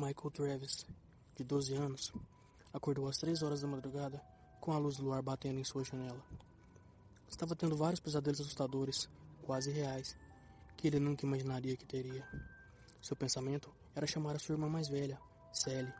Michael 0.00 0.30
Travis, 0.30 0.86
de 1.36 1.44
12 1.44 1.74
anos, 1.74 2.12
acordou 2.72 3.06
às 3.06 3.18
3 3.18 3.42
horas 3.42 3.60
da 3.60 3.68
madrugada 3.68 4.18
com 4.58 4.72
a 4.72 4.78
luz 4.78 4.96
do 4.96 5.04
luar 5.04 5.20
batendo 5.20 5.60
em 5.60 5.64
sua 5.64 5.84
janela. 5.84 6.24
Estava 7.28 7.54
tendo 7.54 7.76
vários 7.76 8.00
pesadelos 8.00 8.40
assustadores, 8.40 9.10
quase 9.42 9.70
reais, 9.70 10.16
que 10.74 10.86
ele 10.86 10.98
nunca 10.98 11.26
imaginaria 11.26 11.76
que 11.76 11.84
teria. 11.84 12.26
Seu 13.02 13.14
pensamento 13.14 13.70
era 13.94 14.06
chamar 14.06 14.36
a 14.36 14.38
sua 14.38 14.54
irmã 14.54 14.70
mais 14.70 14.88
velha, 14.88 15.20
Sally, 15.52 15.92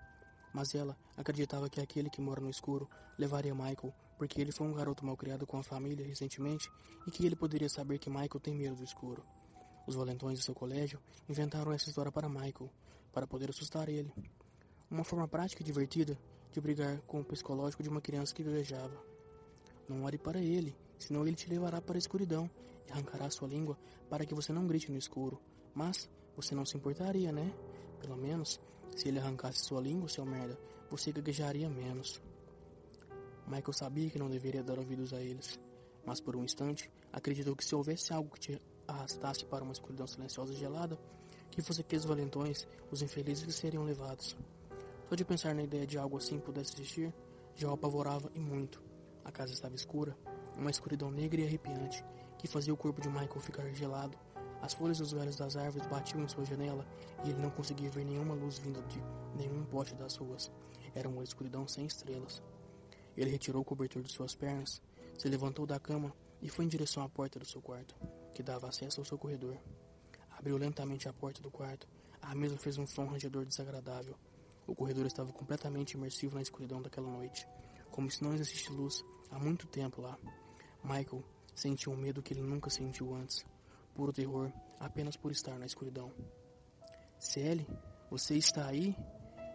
mas 0.54 0.74
ela 0.74 0.96
acreditava 1.14 1.68
que 1.68 1.78
aquele 1.78 2.08
que 2.08 2.22
mora 2.22 2.40
no 2.40 2.48
escuro 2.48 2.88
levaria 3.18 3.54
Michael 3.54 3.92
porque 4.16 4.40
ele 4.40 4.50
foi 4.50 4.66
um 4.66 4.72
garoto 4.72 5.04
malcriado 5.04 5.46
com 5.46 5.58
a 5.58 5.62
família 5.62 6.06
recentemente 6.06 6.70
e 7.06 7.10
que 7.10 7.26
ele 7.26 7.36
poderia 7.36 7.68
saber 7.68 7.98
que 7.98 8.08
Michael 8.08 8.40
tem 8.40 8.54
medo 8.54 8.76
do 8.76 8.84
escuro. 8.84 9.22
Os 9.90 9.96
valentões 9.96 10.38
do 10.38 10.44
seu 10.44 10.54
colégio 10.54 11.00
inventaram 11.28 11.72
essa 11.72 11.88
história 11.88 12.12
para 12.12 12.28
Michael, 12.28 12.70
para 13.12 13.26
poder 13.26 13.50
assustar 13.50 13.88
ele. 13.88 14.14
Uma 14.88 15.02
forma 15.02 15.26
prática 15.26 15.62
e 15.62 15.64
divertida 15.64 16.16
de 16.52 16.60
brigar 16.60 17.00
com 17.08 17.18
o 17.18 17.24
psicológico 17.24 17.82
de 17.82 17.88
uma 17.88 18.00
criança 18.00 18.32
que 18.32 18.44
gaguejava. 18.44 18.96
Não 19.88 20.04
olhe 20.04 20.16
para 20.16 20.38
ele, 20.38 20.76
senão 20.96 21.26
ele 21.26 21.34
te 21.34 21.50
levará 21.50 21.80
para 21.80 21.96
a 21.96 21.98
escuridão 21.98 22.48
e 22.86 22.92
arrancará 22.92 23.28
sua 23.30 23.48
língua 23.48 23.76
para 24.08 24.24
que 24.24 24.32
você 24.32 24.52
não 24.52 24.64
grite 24.64 24.92
no 24.92 24.96
escuro. 24.96 25.40
Mas 25.74 26.08
você 26.36 26.54
não 26.54 26.64
se 26.64 26.76
importaria, 26.76 27.32
né? 27.32 27.52
Pelo 28.00 28.16
menos, 28.16 28.60
se 28.94 29.08
ele 29.08 29.18
arrancasse 29.18 29.58
sua 29.64 29.80
língua, 29.80 30.08
seu 30.08 30.24
merda, 30.24 30.56
você 30.88 31.10
gaguejaria 31.10 31.68
menos. 31.68 32.22
Michael 33.44 33.72
sabia 33.72 34.08
que 34.08 34.20
não 34.20 34.30
deveria 34.30 34.62
dar 34.62 34.78
ouvidos 34.78 35.12
a 35.12 35.20
eles, 35.20 35.58
mas 36.06 36.20
por 36.20 36.36
um 36.36 36.44
instante 36.44 36.88
acreditou 37.12 37.56
que 37.56 37.64
se 37.64 37.74
houvesse 37.74 38.12
algo 38.12 38.30
que 38.30 38.38
te 38.38 38.69
arrastasse 38.90 39.44
para 39.44 39.64
uma 39.64 39.72
escuridão 39.72 40.06
silenciosa 40.06 40.52
e 40.52 40.56
gelada, 40.56 40.98
que 41.50 41.62
fosse 41.62 41.80
aqueles 41.80 42.04
valentões, 42.04 42.66
os 42.90 43.02
infelizes 43.02 43.44
que 43.44 43.52
seriam 43.52 43.84
levados. 43.84 44.36
Só 45.08 45.14
de 45.14 45.24
pensar 45.24 45.54
na 45.54 45.62
ideia 45.62 45.86
de 45.86 45.98
algo 45.98 46.16
assim 46.16 46.38
pudesse 46.38 46.74
existir, 46.74 47.12
já 47.54 47.68
o 47.68 47.72
apavorava 47.72 48.30
e 48.34 48.40
muito. 48.40 48.80
A 49.24 49.32
casa 49.32 49.52
estava 49.52 49.74
escura, 49.74 50.16
uma 50.56 50.70
escuridão 50.70 51.10
negra 51.10 51.40
e 51.40 51.44
arrepiante, 51.44 52.04
que 52.38 52.46
fazia 52.46 52.72
o 52.72 52.76
corpo 52.76 53.00
de 53.00 53.08
Michael 53.08 53.40
ficar 53.40 53.66
gelado. 53.74 54.16
As 54.62 54.74
folhas 54.74 54.98
dos 54.98 55.12
galhos 55.12 55.36
das 55.36 55.56
árvores 55.56 55.86
batiam 55.86 56.22
em 56.22 56.28
sua 56.28 56.44
janela 56.44 56.86
e 57.24 57.30
ele 57.30 57.40
não 57.40 57.50
conseguia 57.50 57.90
ver 57.90 58.04
nenhuma 58.04 58.34
luz 58.34 58.58
vinda 58.58 58.80
de 58.82 59.02
nenhum 59.34 59.64
poste 59.64 59.94
das 59.94 60.16
ruas. 60.16 60.50
Era 60.94 61.08
uma 61.08 61.24
escuridão 61.24 61.66
sem 61.66 61.86
estrelas. 61.86 62.42
Ele 63.16 63.30
retirou 63.30 63.62
o 63.62 63.64
cobertor 63.64 64.02
de 64.02 64.12
suas 64.12 64.34
pernas, 64.34 64.80
se 65.18 65.28
levantou 65.28 65.66
da 65.66 65.78
cama 65.78 66.14
e 66.40 66.48
foi 66.48 66.64
em 66.64 66.68
direção 66.68 67.02
à 67.02 67.08
porta 67.08 67.38
do 67.38 67.44
seu 67.44 67.60
quarto, 67.60 67.94
que 68.32 68.42
dava 68.42 68.68
acesso 68.68 69.00
ao 69.00 69.04
seu 69.04 69.18
corredor. 69.18 69.58
Abriu 70.30 70.56
lentamente 70.56 71.08
a 71.08 71.12
porta 71.12 71.42
do 71.42 71.50
quarto. 71.50 71.86
A 72.22 72.34
mesa 72.34 72.56
fez 72.56 72.78
um 72.78 72.86
som 72.86 73.06
rangedor 73.06 73.44
desagradável. 73.44 74.16
O 74.66 74.74
corredor 74.74 75.06
estava 75.06 75.32
completamente 75.32 75.92
imersivo 75.94 76.34
na 76.34 76.42
escuridão 76.42 76.80
daquela 76.80 77.10
noite, 77.10 77.46
como 77.90 78.10
se 78.10 78.22
não 78.22 78.34
existisse 78.34 78.70
luz 78.70 79.04
há 79.30 79.38
muito 79.38 79.66
tempo 79.66 80.00
lá. 80.00 80.16
Michael 80.82 81.24
sentiu 81.54 81.92
um 81.92 81.96
medo 81.96 82.22
que 82.22 82.32
ele 82.32 82.42
nunca 82.42 82.70
sentiu 82.70 83.14
antes. 83.14 83.44
Puro 83.94 84.12
terror, 84.12 84.52
apenas 84.78 85.16
por 85.16 85.32
estar 85.32 85.58
na 85.58 85.66
escuridão. 85.66 86.12
Sally, 87.18 87.66
você 88.10 88.36
está 88.36 88.66
aí? 88.66 88.96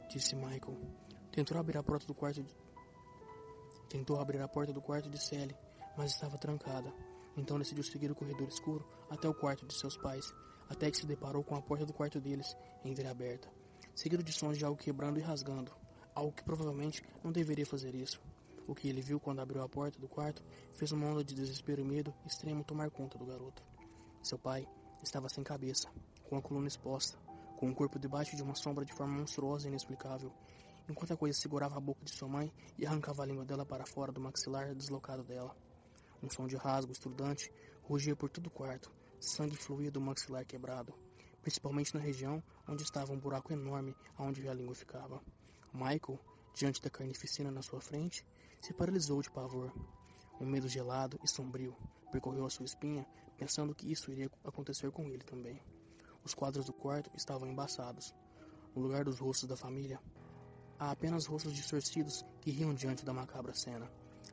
Disse 0.10 0.36
Michael. 0.36 0.78
Tentou 1.32 1.58
abrir 1.58 1.78
a 1.78 1.84
porta 1.84 2.06
do 2.06 2.14
quarto. 2.14 2.44
De... 2.44 2.50
Tentou 3.90 4.20
abrir 4.20 4.40
a 4.42 4.48
porta 4.48 4.72
do 4.72 4.82
quarto 4.82 5.10
de 5.10 5.18
Sally, 5.18 5.56
mas 5.98 6.12
estava 6.12 6.38
trancada. 6.38 6.94
Então 7.38 7.60
decidiu 7.60 7.84
seguir 7.84 8.12
o 8.12 8.16
corredor 8.16 8.48
escuro 8.48 8.88
até 9.10 9.28
o 9.28 9.34
quarto 9.34 9.66
de 9.66 9.74
seus 9.74 9.98
pais, 9.98 10.34
até 10.70 10.90
que 10.90 10.98
se 10.98 11.06
deparou 11.06 11.44
com 11.44 11.56
a 11.56 11.62
porta 11.62 11.86
do 11.86 11.94
quarto 11.94 12.20
deles 12.20 12.56
entreaberta, 12.84 13.50
seguido 13.94 14.24
de 14.24 14.32
sons 14.32 14.58
de 14.58 14.66
algo 14.66 14.78
quebrando 14.78 15.20
e 15.20 15.22
rasgando, 15.22 15.72
algo 16.14 16.32
que 16.32 16.44
provavelmente 16.44 17.04
não 17.24 17.32
deveria 17.32 17.66
fazer 17.66 17.94
isso. 17.94 18.22
O 18.68 18.74
que 18.74 18.88
ele 18.88 19.02
viu 19.02 19.20
quando 19.20 19.42
abriu 19.42 19.62
a 19.62 19.70
porta 19.70 20.00
do 20.00 20.08
quarto 20.08 20.44
fez 20.74 20.92
uma 20.92 21.06
onda 21.08 21.24
de 21.24 21.36
desespero 21.36 21.82
e 21.82 21.84
medo 21.84 22.14
extremo 22.26 22.64
tomar 22.64 22.90
conta 22.90 23.18
do 23.18 23.26
garoto. 23.26 23.62
Seu 24.24 24.40
pai 24.40 24.68
estava 25.04 25.30
sem 25.30 25.44
cabeça, 25.44 25.88
com 26.28 26.38
a 26.38 26.42
coluna 26.42 26.68
exposta, 26.68 27.18
com 27.58 27.70
o 27.70 27.76
corpo 27.76 28.00
debaixo 28.00 28.36
de 28.36 28.42
uma 28.42 28.56
sombra 28.56 28.84
de 28.84 28.94
forma 28.94 29.20
monstruosa 29.20 29.68
e 29.68 29.70
inexplicável, 29.70 30.32
enquanto 30.90 31.14
a 31.14 31.18
coisa 31.18 31.38
segurava 31.40 31.78
a 31.78 31.80
boca 31.80 32.04
de 32.04 32.12
sua 32.12 32.28
mãe 32.28 32.52
e 32.78 32.86
arrancava 32.86 33.22
a 33.22 33.26
língua 33.26 33.46
dela 33.46 33.66
para 33.66 33.86
fora 33.86 34.12
do 34.12 34.20
maxilar 34.20 34.74
deslocado 34.74 35.24
dela. 35.24 35.56
Um 36.26 36.30
som 36.32 36.48
de 36.48 36.56
rasgo 36.56 36.92
estridente 36.92 37.54
rugia 37.84 38.16
por 38.16 38.32
todo 38.32 38.48
o 38.48 38.50
quarto, 38.50 38.92
sangue 39.20 39.56
fluía 39.56 39.92
do 39.92 40.02
maxilar 40.02 40.44
quebrado, 40.44 40.92
principalmente 41.40 41.94
na 41.94 42.02
região 42.02 42.42
onde 42.68 42.82
estava 42.82 43.14
um 43.14 43.20
buraco 43.20 43.54
enorme 43.54 43.96
aonde 44.18 44.50
a 44.50 44.54
língua 44.56 44.74
ficava. 44.74 45.22
Michael, 45.72 46.20
diante 46.56 46.82
da 46.82 46.90
carnificina 46.90 47.52
na 47.52 47.62
sua 47.62 47.80
frente, 47.80 48.26
se 48.60 48.74
paralisou 48.74 49.22
de 49.22 49.30
pavor. 49.30 49.72
Um 50.42 50.48
medo 50.48 50.68
gelado 50.68 51.20
e 51.24 51.28
sombrio 51.28 51.78
percorreu 52.12 52.48
a 52.48 52.50
sua 52.50 52.66
espinha, 52.66 53.06
pensando 53.38 53.76
que 53.76 53.92
isso 53.92 54.12
iria 54.12 54.32
acontecer 54.44 54.90
com 54.90 55.04
ele 55.04 55.24
também. 55.24 55.62
Os 56.24 56.34
quadros 56.34 56.66
do 56.66 56.74
quarto 56.74 57.12
estavam 57.16 57.48
embaçados. 57.48 58.16
No 58.76 58.82
lugar 58.82 59.06
dos 59.06 59.20
rostos 59.20 59.48
da 59.48 59.56
família, 59.56 60.02
há 60.80 60.90
apenas 60.90 61.28
rostos 61.28 61.54
distorcidos 61.54 62.26
que 62.42 62.50
riam 62.50 62.74
diante 62.74 63.06
da 63.06 63.14
macabra 63.14 63.54
cena. 63.54 63.88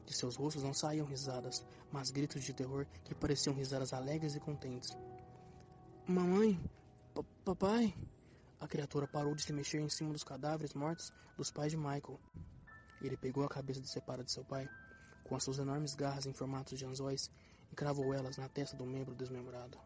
De 0.07 0.13
seus 0.13 0.37
rostos 0.37 0.63
não 0.63 0.75
saíam 0.75 1.07
risadas, 1.07 1.65
mas 1.91 2.11
gritos 2.11 2.43
de 2.43 2.53
terror 2.53 2.87
que 3.05 3.15
pareciam 3.15 3.55
risadas 3.55 3.93
alegres 3.93 4.35
e 4.35 4.41
contentes. 4.41 4.97
Mamãe? 6.07 6.61
papai? 7.45 7.95
A 8.61 8.69
criatura 8.69 9.07
parou 9.09 9.35
de 9.35 9.43
se 9.43 9.53
mexer 9.53 9.81
em 9.81 9.89
cima 9.89 10.13
dos 10.13 10.23
cadáveres 10.23 10.75
mortos 10.75 11.13
dos 11.37 11.51
pais 11.51 11.73
de 11.73 11.77
Michael. 11.77 12.21
Ele 13.01 13.17
pegou 13.17 13.45
a 13.45 13.49
cabeça 13.49 13.81
decepada 13.81 14.23
de 14.23 14.33
seu 14.33 14.45
pai, 14.45 14.69
com 15.25 15.35
as 15.35 15.43
suas 15.43 15.59
enormes 15.59 15.95
garras 15.95 16.27
em 16.27 16.33
formato 16.33 16.77
de 16.77 16.85
anzóis, 16.85 17.31
e 17.71 17.75
cravou 17.75 18.15
elas 18.15 18.37
na 18.37 18.49
testa 18.49 18.77
do 18.77 18.87
membro 18.87 19.15
desmembrado. 19.15 19.79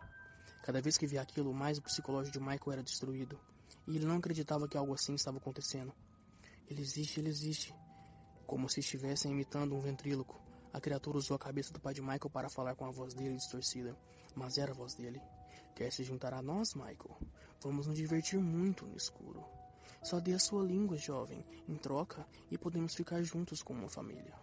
Cada 0.62 0.82
vez 0.82 0.98
que 0.98 1.06
via 1.06 1.22
aquilo, 1.22 1.54
mais 1.54 1.78
o 1.78 1.82
psicológico 1.82 2.38
de 2.38 2.44
Michael 2.44 2.72
era 2.72 2.82
destruído, 2.82 3.38
e 3.86 3.96
ele 3.96 4.04
não 4.04 4.16
acreditava 4.16 4.68
que 4.68 4.76
algo 4.76 4.92
assim 4.92 5.14
estava 5.14 5.38
acontecendo. 5.38 5.94
Ele 6.68 6.82
existe, 6.82 7.20
ele 7.20 7.30
existe. 7.30 7.74
Como 8.46 8.68
se 8.68 8.78
estivessem 8.78 9.32
imitando 9.32 9.74
um 9.74 9.80
ventríloco, 9.80 10.40
a 10.72 10.80
criatura 10.80 11.18
usou 11.18 11.34
a 11.34 11.38
cabeça 11.38 11.72
do 11.72 11.80
pai 11.80 11.92
de 11.92 12.00
Michael 12.00 12.30
para 12.30 12.48
falar 12.48 12.76
com 12.76 12.86
a 12.86 12.92
voz 12.92 13.12
dele 13.12 13.34
distorcida, 13.34 13.96
mas 14.36 14.56
era 14.56 14.70
a 14.70 14.74
voz 14.74 14.94
dele. 14.94 15.20
Quer 15.74 15.92
se 15.92 16.04
juntar 16.04 16.32
a 16.32 16.40
nós, 16.40 16.74
Michael? 16.74 17.18
Vamos 17.60 17.88
nos 17.88 17.96
divertir 17.96 18.38
muito 18.38 18.86
no 18.86 18.96
escuro. 18.96 19.44
Só 20.00 20.20
dê 20.20 20.32
a 20.32 20.38
sua 20.38 20.62
língua, 20.62 20.96
jovem, 20.96 21.44
em 21.68 21.74
troca, 21.74 22.24
e 22.48 22.56
podemos 22.56 22.94
ficar 22.94 23.20
juntos 23.24 23.64
como 23.64 23.80
uma 23.80 23.88
família. 23.88 24.34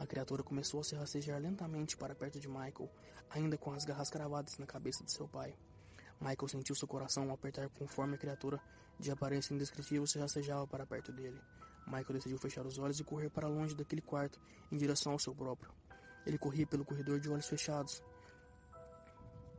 A 0.00 0.06
criatura 0.06 0.42
começou 0.42 0.80
a 0.80 0.84
se 0.84 0.94
rastejar 0.94 1.38
lentamente 1.38 1.98
para 1.98 2.14
perto 2.14 2.40
de 2.40 2.48
Michael, 2.48 2.90
ainda 3.28 3.58
com 3.58 3.72
as 3.72 3.84
garras 3.84 4.08
cravadas 4.08 4.56
na 4.56 4.64
cabeça 4.64 5.04
de 5.04 5.12
seu 5.12 5.28
pai. 5.28 5.54
Michael 6.18 6.48
sentiu 6.48 6.74
seu 6.74 6.88
coração 6.88 7.30
apertar 7.30 7.68
conforme 7.68 8.14
a 8.14 8.18
criatura, 8.18 8.58
de 8.98 9.10
aparência 9.10 9.52
indescritível, 9.52 10.06
se 10.06 10.18
rastejava 10.18 10.66
para 10.66 10.86
perto 10.86 11.12
dele. 11.12 11.38
Michael 11.88 12.14
decidiu 12.14 12.38
fechar 12.38 12.64
os 12.66 12.78
olhos 12.78 13.00
e 13.00 13.04
correr 13.04 13.30
para 13.30 13.48
longe 13.48 13.74
daquele 13.74 14.02
quarto, 14.02 14.40
em 14.70 14.76
direção 14.76 15.12
ao 15.12 15.18
seu 15.18 15.34
próprio. 15.34 15.72
Ele 16.26 16.38
corria 16.38 16.66
pelo 16.66 16.84
corredor 16.84 17.18
de 17.18 17.28
olhos 17.28 17.48
fechados. 17.48 18.02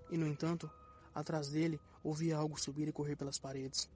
E, 0.10 0.18
no 0.18 0.28
entanto, 0.28 0.70
atrás 1.14 1.50
dele, 1.50 1.80
ouvia 2.04 2.38
algo 2.38 2.60
subir 2.60 2.88
e 2.88 2.92
correr 2.92 3.16
pelas 3.16 3.40
paredes 3.40 3.90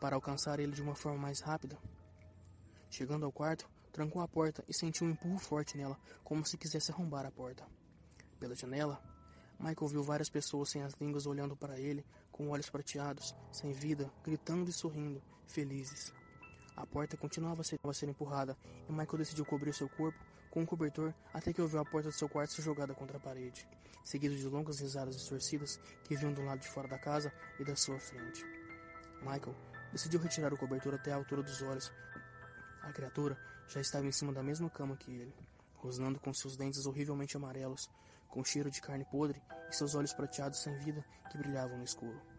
para 0.00 0.16
alcançar 0.16 0.60
ele 0.60 0.72
de 0.72 0.82
uma 0.82 0.94
forma 0.94 1.18
mais 1.18 1.40
rápida. 1.40 1.78
Chegando 2.90 3.24
ao 3.24 3.32
quarto, 3.32 3.66
trancou 3.90 4.20
a 4.20 4.28
porta 4.28 4.62
e 4.68 4.74
sentiu 4.74 5.06
um 5.06 5.10
empurro 5.10 5.38
forte 5.38 5.78
nela, 5.78 5.98
como 6.22 6.44
se 6.44 6.58
quisesse 6.58 6.92
arrombar 6.92 7.24
a 7.24 7.30
porta. 7.30 7.66
Pela 8.38 8.54
janela, 8.54 9.00
Michael 9.58 9.88
viu 9.88 10.02
várias 10.02 10.28
pessoas 10.28 10.68
sem 10.68 10.82
as 10.82 10.92
línguas 11.00 11.24
olhando 11.26 11.56
para 11.56 11.78
ele, 11.80 12.04
com 12.30 12.50
olhos 12.50 12.68
prateados, 12.68 13.34
sem 13.50 13.72
vida, 13.72 14.12
gritando 14.22 14.68
e 14.68 14.72
sorrindo, 14.72 15.22
felizes. 15.46 16.12
A 16.76 16.86
porta 16.86 17.16
continuava 17.16 17.62
a 17.62 17.64
ser, 17.64 18.08
empurrada 18.08 18.56
e 18.88 18.92
Michael 18.92 19.18
decidiu 19.18 19.44
cobrir 19.44 19.72
seu 19.72 19.88
corpo 19.88 20.18
com 20.50 20.62
um 20.62 20.66
cobertor 20.66 21.14
até 21.32 21.52
que 21.52 21.62
ouviu 21.62 21.80
a 21.80 21.84
porta 21.84 22.08
do 22.08 22.14
seu 22.14 22.28
quarto 22.28 22.52
ser 22.52 22.62
jogada 22.62 22.94
contra 22.94 23.16
a 23.16 23.20
parede, 23.20 23.66
seguido 24.04 24.36
de 24.36 24.46
longas 24.46 24.80
risadas 24.80 25.16
distorcidas 25.16 25.78
que 26.04 26.16
vinham 26.16 26.32
do 26.32 26.44
lado 26.44 26.60
de 26.60 26.68
fora 26.68 26.88
da 26.88 26.98
casa 26.98 27.32
e 27.58 27.64
da 27.64 27.76
sua 27.76 27.98
frente. 27.98 28.44
Michael 29.20 29.54
Decidiu 29.94 30.18
retirar 30.18 30.52
o 30.52 30.56
cobertor 30.56 30.92
até 30.92 31.12
a 31.12 31.14
altura 31.14 31.40
dos 31.40 31.62
olhos. 31.62 31.92
A 32.82 32.92
criatura 32.92 33.38
já 33.68 33.80
estava 33.80 34.04
em 34.04 34.10
cima 34.10 34.32
da 34.32 34.42
mesma 34.42 34.68
cama 34.68 34.96
que 34.96 35.08
ele, 35.08 35.32
rosnando 35.76 36.18
com 36.18 36.34
seus 36.34 36.56
dentes 36.56 36.84
horrivelmente 36.84 37.36
amarelos, 37.36 37.88
com 38.28 38.44
cheiro 38.44 38.72
de 38.72 38.82
carne 38.82 39.04
podre 39.04 39.40
e 39.70 39.72
seus 39.72 39.94
olhos 39.94 40.12
prateados 40.12 40.60
sem 40.60 40.76
vida 40.78 41.04
que 41.30 41.38
brilhavam 41.38 41.78
no 41.78 41.84
escuro. 41.84 42.33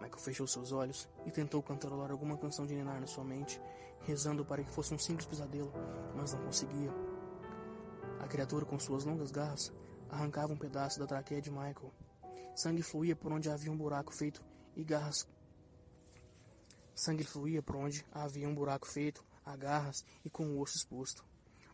Michael 0.00 0.18
fechou 0.18 0.46
seus 0.46 0.72
olhos 0.72 1.08
e 1.24 1.30
tentou 1.30 1.62
cantarolar 1.62 2.10
alguma 2.10 2.36
canção 2.36 2.66
de 2.66 2.74
ninar 2.74 3.00
na 3.00 3.06
sua 3.06 3.24
mente, 3.24 3.60
rezando 4.00 4.44
para 4.44 4.62
que 4.62 4.70
fosse 4.70 4.92
um 4.92 4.98
simples 4.98 5.26
pesadelo, 5.26 5.72
mas 6.14 6.32
não 6.32 6.44
conseguia. 6.44 6.92
A 8.20 8.26
criatura, 8.26 8.64
com 8.64 8.78
suas 8.78 9.04
longas 9.04 9.30
garras, 9.30 9.72
arrancava 10.10 10.52
um 10.52 10.56
pedaço 10.56 10.98
da 10.98 11.06
traqueia 11.06 11.40
de 11.40 11.50
Michael. 11.50 11.92
Sangue 12.54 12.82
fluía 12.82 13.16
por 13.16 13.32
onde 13.32 13.50
havia 13.50 13.70
um 13.70 13.76
buraco 13.76 14.14
feito 14.14 14.44
e 14.76 14.84
garras 14.84 15.26
Sangue 16.94 17.24
fluía 17.24 17.60
por 17.60 17.74
onde 17.74 18.06
havia 18.12 18.48
um 18.48 18.54
buraco 18.54 18.86
feito 18.86 19.24
a 19.44 19.56
garras 19.56 20.04
e 20.24 20.30
com 20.30 20.46
o 20.46 20.60
osso 20.60 20.76
exposto. 20.76 21.24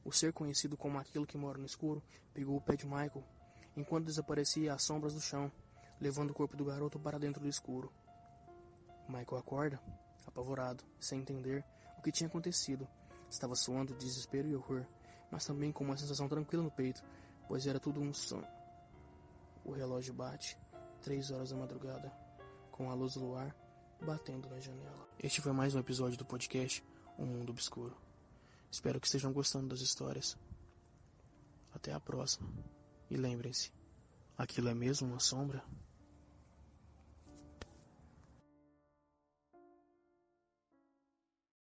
O 0.03 0.11
ser 0.11 0.33
conhecido 0.33 0.79
como 0.79 0.99
aquilo 0.99 1.27
que 1.27 1.37
mora 1.37 1.59
no 1.59 1.67
escuro 1.67 2.03
pegou 2.33 2.57
o 2.57 2.61
pé 2.61 2.75
de 2.75 2.87
Michael 2.87 3.23
enquanto 3.77 4.07
desaparecia 4.07 4.73
às 4.73 4.83
sombras 4.83 5.15
do 5.15 5.21
chão, 5.21 5.53
levando 6.01 6.31
o 6.31 6.35
corpo 6.35 6.57
do 6.57 6.65
garoto 6.65 6.99
para 6.99 7.19
dentro 7.19 7.43
do 7.43 7.49
escuro. 7.49 7.93
Michael 9.11 9.41
acorda, 9.41 9.81
apavorado, 10.27 10.85
sem 10.99 11.21
entender 11.21 11.65
o 11.99 12.03
que 12.03 12.13
tinha 12.13 12.29
acontecido. 12.29 12.89
Estava 13.29 13.55
suando 13.55 13.93
de 13.95 14.07
desespero 14.07 14.49
e 14.49 14.57
horror, 14.57 14.87
mas 15.31 15.45
também 15.45 15.73
com 15.73 15.85
uma 15.85 15.97
sensação 15.97 16.29
tranquila 16.29 16.63
no 16.63 16.71
peito, 16.71 17.03
pois 17.49 17.67
era 17.67 17.79
tudo 17.79 18.01
um 18.01 18.13
sonho. 18.13 18.47
O 19.65 19.73
relógio 19.73 20.15
bate, 20.15 20.57
três 21.03 21.31
horas 21.31 21.51
da 21.51 21.57
madrugada, 21.57 22.13
com 22.71 22.91
a 22.91 22.95
luz 22.95 23.15
do 23.15 23.21
luar 23.21 23.55
batendo 24.01 24.49
na 24.49 24.59
janela. 24.61 25.09
Este 25.19 25.41
foi 25.41 25.53
mais 25.53 25.75
um 25.75 25.79
episódio 25.79 26.17
do 26.17 26.25
podcast 26.25 26.83
Um 27.19 27.27
Mundo 27.27 27.51
Obscuro. 27.51 27.97
Espero 28.71 29.01
que 29.01 29.07
estejam 29.07 29.33
gostando 29.33 29.69
das 29.69 29.81
histórias. 29.81 30.39
Até 31.75 31.93
a 31.93 32.01
próxima. 32.01 32.49
E 33.11 33.17
lembrem-se, 33.17 33.73
aquilo 34.39 34.69
é 34.69 34.75
mesmo 34.75 35.09
uma 35.09 35.21
sombra? 35.21 35.63